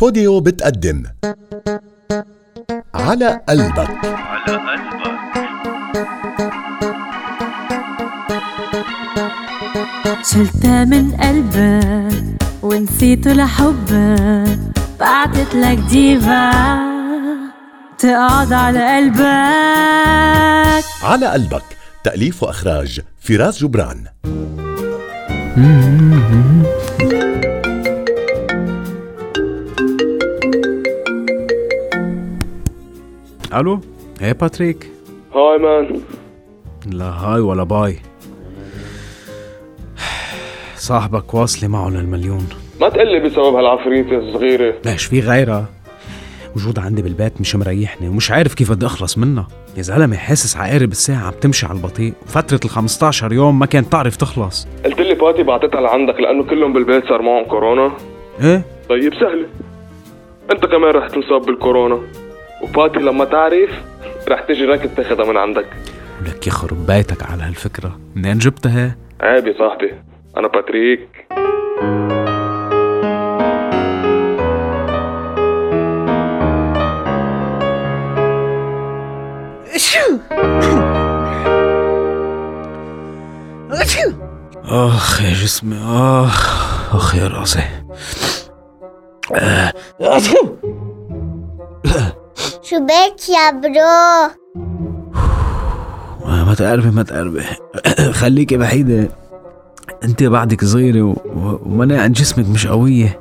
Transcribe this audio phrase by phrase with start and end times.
[0.00, 1.02] بوديو بتقدم.
[2.94, 3.90] على قلبك.
[4.04, 5.24] على قلبك
[10.24, 14.58] شلتها من قلبك ونسيته لحبك
[15.00, 16.50] بعتت لك ديفا
[17.98, 20.84] تقعد على قلبك.
[21.02, 21.64] على قلبك.
[22.04, 24.04] تأليف وإخراج فراس جبران.
[33.54, 33.80] ألو
[34.22, 34.90] إيه باتريك
[35.34, 36.00] hi man
[36.86, 37.98] لا hi ولا bye
[40.76, 42.48] صاحبك واصلة معه للمليون
[42.80, 45.66] ما تقلي بسبب هالعفريتة الصغيرة ليش في غيرها؟
[46.56, 49.48] وجودها عندي بالبيت مش مريحني ومش عارف كيف بدي اخلص منها.
[49.76, 52.12] يا زلمة حاسس عقارب الساعة عم تمشي على البطيء.
[52.22, 54.68] وفترة ال 15 يوم ما كانت تعرف تخلص.
[54.84, 57.92] قلت لي باتي بعتتها لعندك لأنه كلهم بالبيت صار معهم كورونا.
[58.40, 59.46] إيه؟ طيب سهلة.
[60.52, 61.98] أنت كمان رح تنصاب بالكورونا.
[62.64, 63.70] وباتي لما تعرف
[64.28, 65.66] رح تجي ركض تاخدها من عندك.
[66.26, 67.98] لك يخرب بيتك على هالفكرة.
[68.14, 69.94] منين جبتها؟ عيب يا صاحبي.
[70.36, 71.26] أنا باتريك.
[84.64, 87.64] أخ يا جسمي أخ أخ يا راسي.
[90.18, 90.54] شو
[92.72, 94.34] بك يا bro؟
[96.44, 97.42] ما تقربي ما تقربي.
[98.20, 99.08] خليكي بعيدة
[100.04, 101.16] انت بعدك صغيرة.
[101.66, 103.20] ومناعة جسمك مش قوية.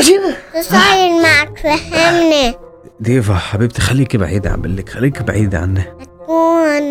[0.00, 0.12] شو
[0.60, 2.54] صاير معك؟ فهمني.
[3.00, 5.84] ديفا حبيبتي خليكي بعيدة عم بقول لك خليكي بعيدة عني.
[6.26, 6.82] كورونا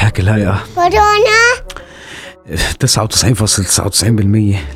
[0.00, 0.58] هيك الهيئة.
[0.74, 1.71] كورونا؟
[2.46, 2.50] 99.99%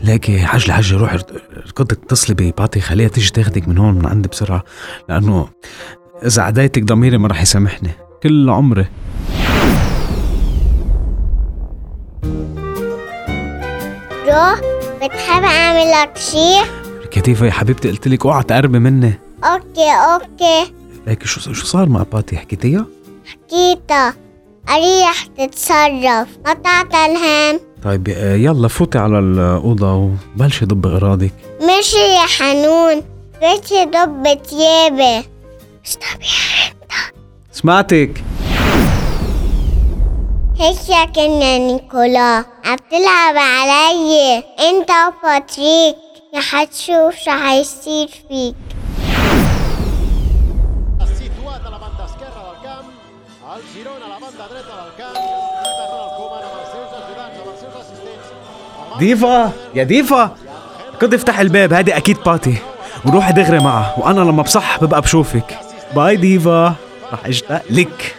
[0.03, 4.65] ليكي حاج لحاج روح اركضي اتصلي بباتي خليها تيجي تاخدك من هون من عندي بسرعة
[5.09, 5.49] لأنه
[6.25, 7.91] إذا عديتك ضميري ما رح يسامحني.
[8.23, 8.87] كل عمري.
[14.27, 14.57] bro
[15.03, 16.71] بتحب أعمل لك شي؟
[17.11, 19.19] لك ديفا يا حبيبتي قلت لك اوعى تقربي مني.
[19.45, 20.73] okay okay.
[21.07, 22.87] ليكي شو شو صار مع باتي حكيتيها؟
[23.27, 24.15] حكيتها.
[24.69, 26.29] رح تتصرف.
[26.47, 27.61] قطعت الهم.
[27.85, 31.33] طيب يلا فوتي على الأوضة وبلشي ضب أغراضك.
[31.63, 33.03] مشي يا حنون
[33.41, 35.29] بيتي ضب تيابي
[35.87, 36.75] استبيح
[37.53, 38.25] سمعتك.
[40.59, 44.43] هيك يا كنا نيكولا عم تلعب علي.
[44.61, 45.97] انت وباتريك
[46.37, 48.55] رح تشوف شو حيصير فيك.
[53.57, 57.49] El Girona a la banda dreta del camp, Ronald Koeman amb els seus ajudants, amb
[57.53, 58.27] els seus assistents.
[58.99, 59.53] ديفا!
[59.75, 60.37] يا ديفا!
[61.01, 62.57] كنت افتح الباب هادي أكيد باتي
[63.07, 65.59] وروحي دغري معها وأنا لما بصح ببقى بشوفك.
[65.95, 66.75] باي ديفا!
[67.13, 68.17] رح اشتاق لك.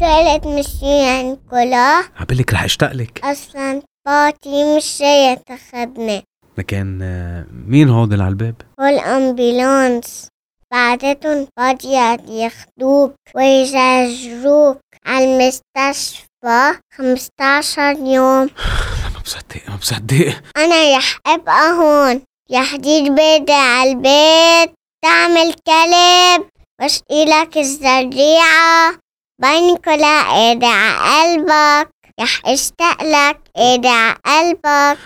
[0.00, 3.20] قلت مشي يا نيكولا عبالك رح اشتاق لك.
[3.24, 6.22] أصلا باتي مش جاي تاخدني
[6.58, 10.28] لكن آه، مين هود اللي على الباب؟ وال ambulance
[10.74, 18.50] بعدتهم فاضية ياخدوك ويجرجروك على المستشفى 15 يوم
[19.14, 22.22] ما بصدق ما بصدق أنا رح أبقى هون
[22.54, 24.74] رح دير بيدي على البيت
[25.04, 26.48] تعمل كلب
[26.80, 28.94] واشقي لك الزريعة
[29.42, 31.90] بينك ولا ايدي على قلبك
[32.20, 34.98] رح اشتاق لك ايدي على قلبك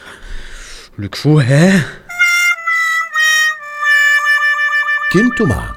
[0.99, 1.85] لك شو ها؟
[5.13, 5.75] كنت مع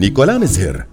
[0.00, 0.86] نيكولا مزهر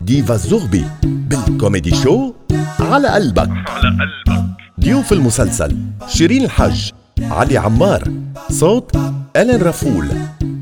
[0.00, 2.34] ديفا الزغبي بالكوميدي شو
[2.80, 3.48] على قلبك.
[3.48, 4.44] على قلبك.
[4.80, 5.76] ضيوف المسلسل
[6.08, 6.90] شيرين الحج
[7.20, 8.12] علي عمار
[8.50, 8.96] صوت
[9.36, 10.08] ألين رفول.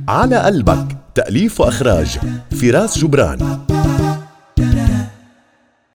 [0.09, 2.19] على قلبك تأليف وإخراج
[2.61, 3.67] فراس جبران.